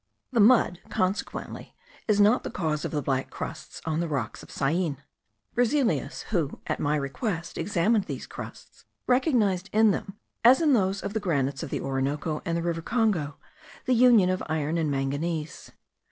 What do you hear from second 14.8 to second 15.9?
manganese.